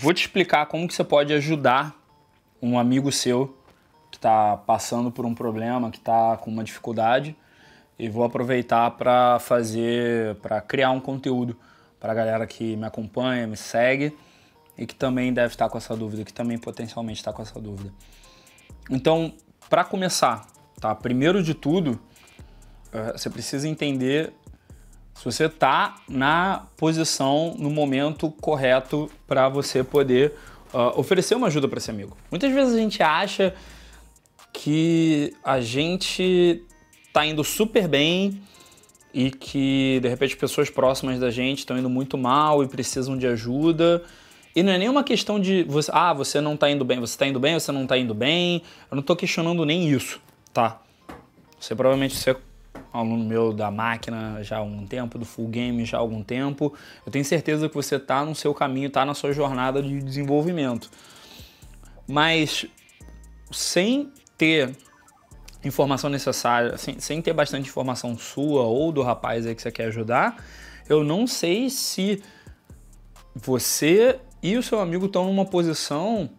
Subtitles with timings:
[0.00, 1.92] Vou te explicar como que você pode ajudar
[2.62, 3.58] um amigo seu
[4.12, 7.36] que está passando por um problema, que está com uma dificuldade,
[7.98, 11.56] e vou aproveitar para fazer, para criar um conteúdo
[11.98, 14.16] para a galera que me acompanha, me segue
[14.76, 17.92] e que também deve estar com essa dúvida, que também potencialmente está com essa dúvida.
[18.88, 19.34] Então,
[19.68, 20.46] para começar,
[20.80, 20.94] tá?
[20.94, 21.98] Primeiro de tudo,
[22.92, 24.32] eh, você precisa entender
[25.18, 30.32] se você está na posição, no momento correto para você poder
[30.72, 32.16] uh, oferecer uma ajuda para esse amigo.
[32.30, 33.52] Muitas vezes a gente acha
[34.52, 36.62] que a gente
[37.08, 38.40] está indo super bem
[39.12, 43.26] e que de repente pessoas próximas da gente estão indo muito mal e precisam de
[43.26, 44.04] ajuda.
[44.54, 47.26] E não é nenhuma questão de você, ah, você não está indo bem, você está
[47.26, 48.62] indo bem, você não está indo bem.
[48.88, 50.20] Eu não estou questionando nem isso,
[50.52, 50.80] tá?
[51.58, 52.36] Você provavelmente você
[52.92, 56.72] aluno meu da máquina já há algum tempo, do full game já há algum tempo.
[57.04, 60.90] Eu tenho certeza que você está no seu caminho, está na sua jornada de desenvolvimento.
[62.06, 62.66] Mas
[63.50, 64.74] sem ter
[65.64, 69.86] informação necessária, sem, sem ter bastante informação sua ou do rapaz aí que você quer
[69.86, 70.42] ajudar,
[70.88, 72.22] eu não sei se
[73.34, 76.30] você e o seu amigo estão numa posição,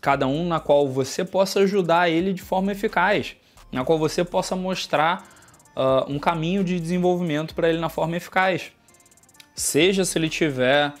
[0.00, 3.36] cada um na qual você possa ajudar ele de forma eficaz
[3.72, 5.26] na qual você possa mostrar
[5.74, 8.70] uh, um caminho de desenvolvimento para ele na forma eficaz.
[9.54, 10.92] Seja se ele estiver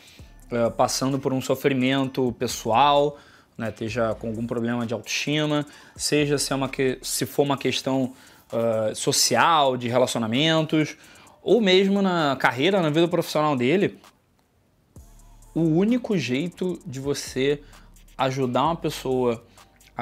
[0.50, 3.18] uh, passando por um sofrimento pessoal,
[3.56, 7.58] né, esteja com algum problema de autoestima, seja se, é uma que, se for uma
[7.58, 8.14] questão
[8.52, 10.96] uh, social, de relacionamentos,
[11.42, 13.98] ou mesmo na carreira, na vida profissional dele,
[15.54, 17.60] o único jeito de você
[18.16, 19.44] ajudar uma pessoa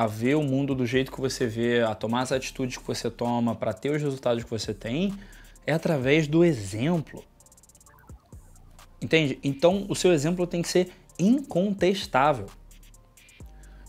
[0.00, 3.10] a ver o mundo do jeito que você vê, a tomar as atitudes que você
[3.10, 5.12] toma para ter os resultados que você tem,
[5.66, 7.22] é através do exemplo.
[8.98, 9.38] Entende?
[9.44, 12.46] Então o seu exemplo tem que ser incontestável.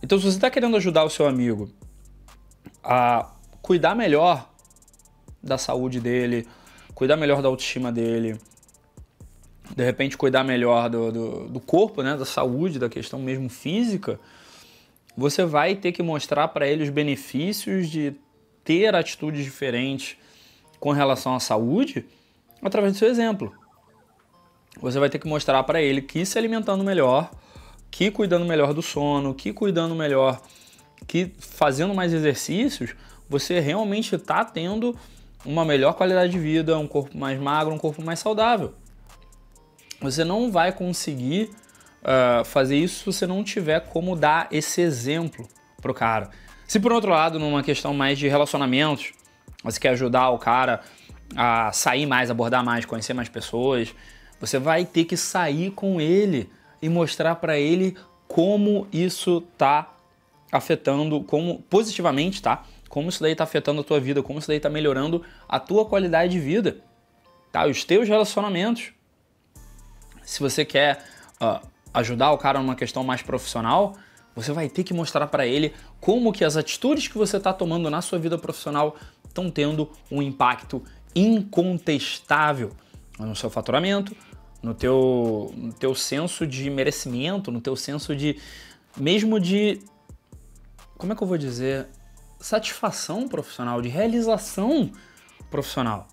[0.04, 1.70] Então, se você está querendo ajudar o seu amigo
[2.84, 4.52] a cuidar melhor
[5.42, 6.46] da saúde dele,
[6.94, 8.38] cuidar melhor da autoestima dele,
[9.74, 14.20] de repente cuidar melhor do, do, do corpo, né, da saúde, da questão mesmo física,
[15.16, 18.16] você vai ter que mostrar para ele os benefícios de
[18.64, 20.18] ter atitudes diferentes
[20.80, 22.06] com relação à saúde
[22.62, 23.54] através do seu exemplo.
[24.80, 27.30] Você vai ter que mostrar para ele que se alimentando melhor,
[27.90, 30.42] que cuidando melhor do sono, que cuidando melhor,
[31.06, 32.96] que fazendo mais exercícios,
[33.30, 34.98] você realmente está tendo
[35.46, 38.74] uma melhor qualidade de vida, um corpo mais magro, um corpo mais saudável.
[40.00, 41.52] Você não vai conseguir
[42.02, 45.48] uh, fazer isso se você não tiver como dar esse exemplo
[45.82, 46.30] pro cara.
[46.68, 49.14] Se por outro lado, numa questão mais de relacionamentos,
[49.64, 50.82] você quer ajudar o cara
[51.36, 53.94] a sair mais, abordar mais, conhecer mais pessoas,
[54.40, 56.50] você vai ter que sair com ele
[56.82, 57.96] e mostrar para ele
[58.28, 59.94] como isso tá
[60.52, 62.64] afetando, como positivamente, tá?
[62.90, 65.86] Como isso daí tá afetando a tua vida, como isso daí tá melhorando a tua
[65.86, 66.78] qualidade de vida,
[67.52, 67.66] tá?
[67.66, 68.92] Os teus relacionamentos.
[70.24, 71.04] Se você quer
[71.42, 73.96] uh, ajudar o cara numa questão mais profissional,
[74.36, 77.90] você vai ter que mostrar para ele como que as atitudes que você está tomando
[77.90, 78.96] na sua vida profissional
[79.28, 80.84] estão tendo um impacto
[81.16, 82.72] incontestável
[83.20, 84.16] no seu faturamento,
[84.64, 88.40] no teu, no teu senso de merecimento, no teu senso de
[88.96, 89.80] mesmo de
[90.98, 91.88] como é que eu vou dizer
[92.40, 94.92] satisfação profissional, de realização
[95.50, 96.08] profissional.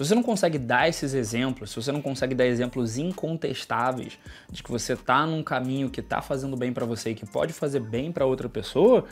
[0.00, 4.18] Se você não consegue dar esses exemplos, se você não consegue dar exemplos incontestáveis
[4.50, 7.52] de que você está num caminho que está fazendo bem para você e que pode
[7.52, 9.04] fazer bem para outra pessoa,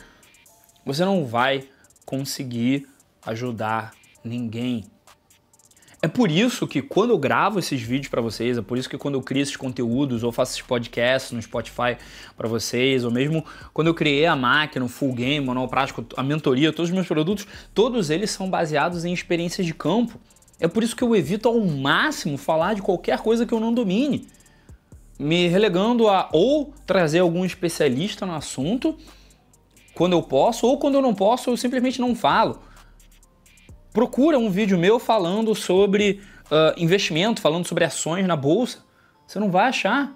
[0.83, 1.63] você não vai
[2.07, 2.87] conseguir
[3.23, 3.91] ajudar
[4.23, 4.83] ninguém.
[6.01, 8.97] É por isso que quando eu gravo esses vídeos para vocês, é por isso que
[8.97, 11.97] quando eu crio esses conteúdos ou faço esses podcasts no Spotify
[12.35, 13.45] para vocês, ou mesmo
[13.75, 16.95] quando eu criei a máquina, o Full Game, o Manual Prático, a mentoria, todos os
[16.95, 17.45] meus produtos,
[17.75, 20.19] todos eles são baseados em experiências de campo.
[20.59, 23.73] É por isso que eu evito ao máximo falar de qualquer coisa que eu não
[23.73, 24.27] domine,
[25.17, 28.97] me relegando a ou trazer algum especialista no assunto
[29.93, 32.61] quando eu posso, ou quando eu não posso, eu simplesmente não falo.
[33.91, 38.79] Procura um vídeo meu falando sobre uh, investimento, falando sobre ações na bolsa.
[39.27, 40.15] Você não vai achar.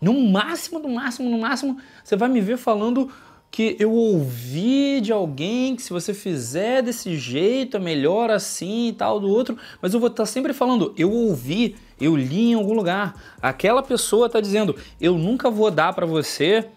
[0.00, 3.10] No máximo, no máximo, no máximo, você vai me ver falando
[3.50, 8.92] que eu ouvi de alguém que se você fizer desse jeito é melhor assim e
[8.92, 12.54] tal do outro, mas eu vou estar tá sempre falando, eu ouvi, eu li em
[12.54, 13.14] algum lugar.
[13.42, 16.68] Aquela pessoa está dizendo, eu nunca vou dar para você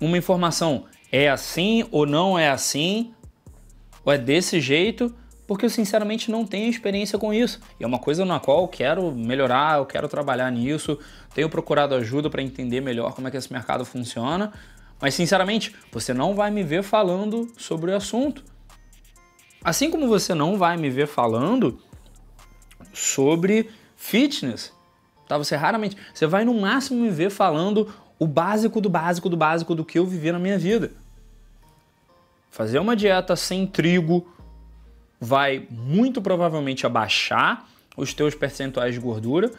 [0.00, 3.12] uma informação, é assim ou não é assim,
[4.04, 5.14] ou é desse jeito,
[5.46, 7.60] porque eu sinceramente não tenho experiência com isso.
[7.78, 10.98] E é uma coisa na qual eu quero melhorar, eu quero trabalhar nisso,
[11.34, 14.52] tenho procurado ajuda para entender melhor como é que esse mercado funciona,
[15.00, 18.44] mas sinceramente, você não vai me ver falando sobre o assunto.
[19.64, 21.80] Assim como você não vai me ver falando
[22.92, 24.72] sobre fitness.
[25.26, 25.38] Tá?
[25.38, 25.96] Você raramente.
[26.12, 29.98] Você vai no máximo me ver falando o básico do básico do básico do que
[29.98, 30.92] eu vivi na minha vida.
[32.50, 34.28] Fazer uma dieta sem trigo
[35.20, 37.66] vai muito provavelmente abaixar
[37.96, 39.50] os teus percentuais de gordura,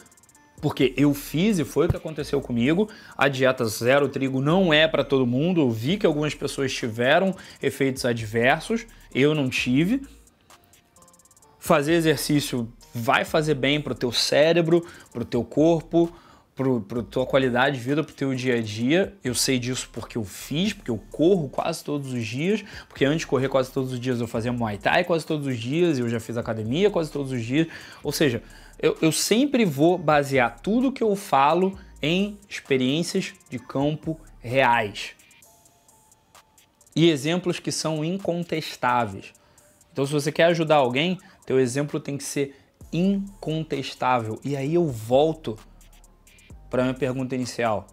[0.62, 2.88] porque eu fiz e foi o que aconteceu comigo.
[3.18, 5.60] A dieta zero trigo não é para todo mundo.
[5.60, 10.02] Eu vi que algumas pessoas tiveram efeitos adversos, eu não tive.
[11.58, 16.14] Fazer exercício vai fazer bem para o teu cérebro, para o teu corpo,
[16.54, 19.14] para a tua qualidade de vida, para o teu dia a dia.
[19.24, 23.20] Eu sei disso porque eu fiz, porque eu corro quase todos os dias, porque antes
[23.20, 26.08] de correr quase todos os dias eu fazia Muay Thai quase todos os dias, eu
[26.08, 27.66] já fiz academia quase todos os dias.
[28.00, 28.44] Ou seja,
[28.78, 35.14] eu, eu sempre vou basear tudo que eu falo em experiências de campo reais
[36.94, 39.32] e exemplos que são incontestáveis.
[39.92, 42.54] Então, se você quer ajudar alguém, teu exemplo tem que ser
[42.92, 44.38] incontestável.
[44.44, 45.58] E aí eu volto
[46.68, 47.86] para minha pergunta inicial.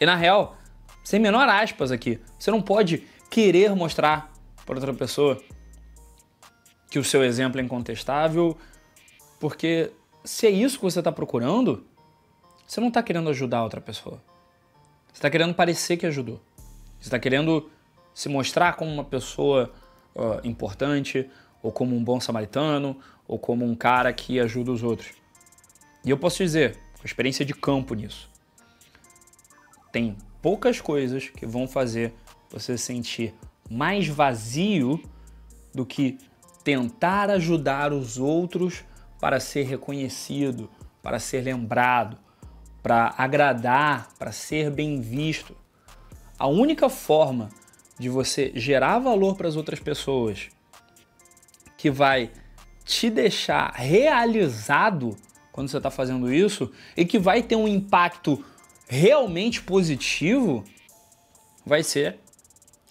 [0.00, 0.56] E na real,
[1.02, 4.32] sem menor aspas aqui, você não pode querer mostrar
[4.64, 5.42] para outra pessoa
[6.90, 8.56] que o seu exemplo é incontestável,
[9.40, 9.92] porque
[10.24, 11.84] se é isso que você está procurando,
[12.66, 14.20] você não está querendo ajudar outra pessoa.
[15.08, 16.40] Você está querendo parecer que ajudou.
[16.98, 17.70] Você está querendo
[18.12, 19.72] se mostrar como uma pessoa
[20.14, 21.28] uh, importante,
[21.62, 25.12] ou como um bom samaritano, ou como um cara que ajuda os outros.
[26.04, 28.30] E eu posso dizer, com experiência de campo nisso,
[29.92, 32.12] tem poucas coisas que vão fazer
[32.50, 33.34] você sentir
[33.68, 35.02] mais vazio
[35.74, 36.18] do que
[36.66, 38.82] tentar ajudar os outros
[39.20, 40.68] para ser reconhecido,
[41.00, 42.18] para ser lembrado,
[42.82, 45.56] para agradar, para ser bem visto.
[46.36, 47.50] A única forma
[47.96, 50.48] de você gerar valor para as outras pessoas
[51.78, 52.32] que vai
[52.84, 55.16] te deixar realizado
[55.52, 58.44] quando você está fazendo isso e que vai ter um impacto
[58.88, 60.64] realmente positivo
[61.64, 62.18] vai ser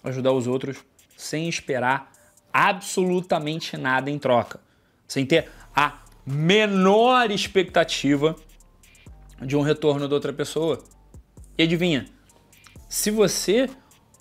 [0.02, 0.78] ajudar os outros
[1.14, 2.15] sem esperar
[2.56, 4.58] absolutamente nada em troca,
[5.06, 8.34] sem ter a menor expectativa
[9.42, 10.82] de um retorno da outra pessoa.
[11.58, 12.06] E adivinha?
[12.88, 13.68] Se você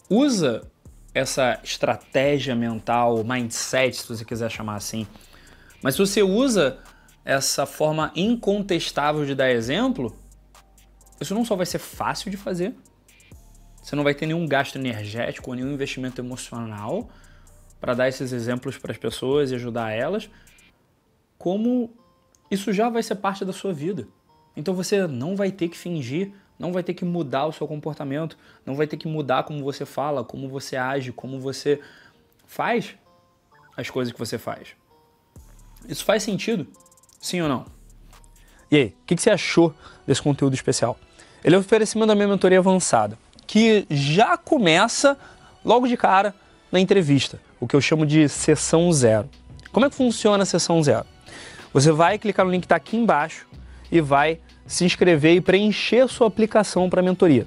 [0.10, 0.70] usa
[1.14, 5.08] essa estratégia mental, mindset, se você quiser chamar assim,
[5.82, 6.80] mas se você usa
[7.24, 10.14] essa forma incontestável de dar exemplo,
[11.22, 12.76] isso não só vai ser fácil de fazer,
[13.82, 17.10] você não vai ter nenhum gasto energético nenhum investimento emocional,
[17.86, 20.28] para dar esses exemplos para as pessoas e ajudar elas,
[21.38, 21.94] como
[22.50, 24.08] isso já vai ser parte da sua vida.
[24.58, 28.40] Então você não vai ter que fingir, não vai ter que mudar o seu comportamento,
[28.66, 31.80] não vai ter que mudar como você fala, como você age, como você
[32.48, 32.96] faz
[33.78, 34.70] as coisas que você faz.
[35.88, 36.66] Isso faz sentido?
[37.22, 37.68] Sim ou não?
[38.72, 39.76] E aí, o que, você achou
[40.08, 40.98] desse conteúdo especial?
[41.44, 43.16] Ele é um oferecimento da minha mentoria avançada,
[43.46, 45.16] que já começa
[45.64, 46.34] logo de cara
[46.72, 49.30] na entrevista, o que eu chamo de sessão zero.
[49.72, 51.06] Como é que funciona a sessão zero?
[51.74, 53.46] Você vai clicar no link que está aqui embaixo
[53.92, 57.46] e vai se inscrever e preencher sua aplicação para a mentoria.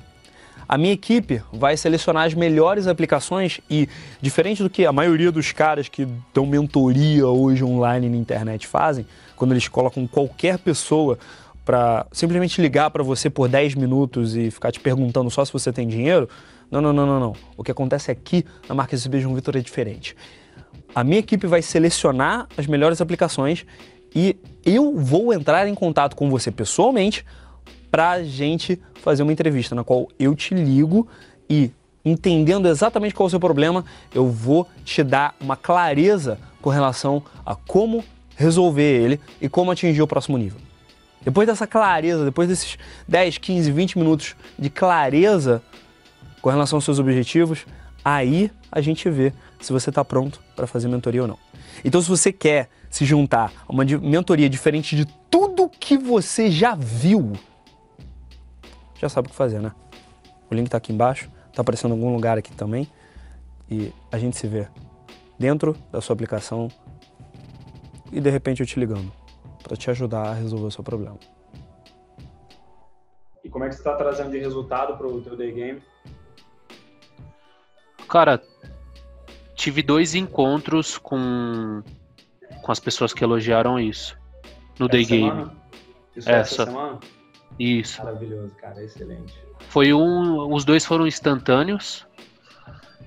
[0.69, 3.89] A minha equipe vai selecionar as melhores aplicações e,
[4.21, 9.07] diferente do que a maioria dos caras que dão mentoria hoje online na internet fazem,
[9.35, 11.19] quando eles colocam qualquer pessoa
[11.65, 15.73] para simplesmente ligar para você por 10 minutos e ficar te perguntando só se você
[15.73, 16.29] tem dinheiro,
[16.71, 17.33] não, não, não, não, não.
[17.57, 20.15] O que acontece aqui na marca SB João Vitor é diferente.
[20.95, 23.65] A minha equipe vai selecionar as melhores aplicações
[24.15, 27.25] e eu vou entrar em contato com você pessoalmente
[27.91, 31.07] para a gente fazer uma entrevista na qual eu te ligo
[31.49, 31.71] e
[32.05, 33.85] entendendo exatamente qual é o seu problema,
[34.15, 38.05] eu vou te dar uma clareza com relação a como
[38.37, 40.61] resolver ele e como atingir o próximo nível.
[41.23, 45.63] Depois dessa clareza, depois desses 10, 15, 20 minutos de clareza
[46.41, 47.67] com relação aos seus objetivos,
[48.05, 51.39] aí a gente vê se você está pronto para fazer mentoria ou não.
[51.85, 56.75] Então, se você quer se juntar a uma mentoria diferente de tudo que você já
[56.75, 57.33] viu
[58.99, 59.73] já sabe o que fazer, né?
[60.51, 62.89] O link está aqui embaixo, está aparecendo em algum lugar aqui também.
[63.71, 64.67] E a gente se vê
[65.39, 66.69] dentro da sua aplicação
[68.11, 69.13] e de repente eu te ligando
[69.63, 71.19] para te ajudar a resolver o seu problema.
[73.45, 75.83] E como é que você está trazendo de resultado para o teu day game?
[78.09, 78.43] Cara,
[79.55, 81.83] tive dois encontros com,
[82.63, 84.17] com as pessoas que elogiaram isso
[84.79, 85.45] no essa day semana?
[85.45, 85.59] game.
[86.17, 87.01] Isso essa, essa semana?
[87.59, 88.03] Isso.
[88.03, 89.35] Maravilhoso, cara, excelente.
[89.69, 90.53] Foi um.
[90.53, 92.07] Os dois foram instantâneos.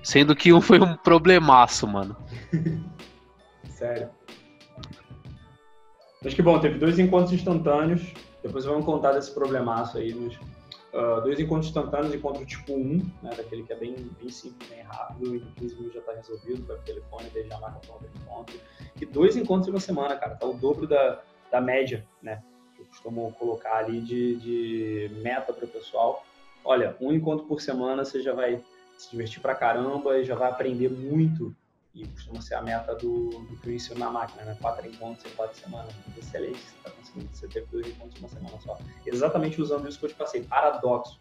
[0.02, 2.16] Sendo que um foi um problemaço, mano.
[3.68, 4.10] Sério.
[6.24, 8.12] Acho que bom, teve dois encontros instantâneos.
[8.42, 10.38] Depois vamos contar desse problemaço aí, mas.
[10.92, 14.82] Uh, dois encontros instantâneos, encontro tipo 1, né, daquele que é bem, bem simples, bem
[14.82, 18.60] rápido, em 15 minutos já está resolvido, vai pro telefone, daí já marca para encontro.
[19.00, 22.42] E dois encontros em uma semana, cara, tá o dobro da, da média, né,
[22.92, 26.24] costumo colocar ali de, de meta para o pessoal.
[26.64, 28.62] Olha, um encontro por semana você já vai
[28.98, 31.54] se divertir pra caramba e já vai aprender muito.
[31.94, 34.56] E costuma ser a meta do, do na máquina, né?
[34.60, 35.94] Quatro encontros em quatro semanas.
[36.16, 38.78] Excelente, você está conseguindo, você teve dois encontros em uma semana só.
[39.04, 41.20] Exatamente usando isso que eu te passei, paradoxo.